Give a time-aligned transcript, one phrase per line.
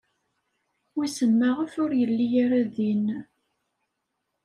[0.95, 3.05] Wissen maɣef ur yelli ara din.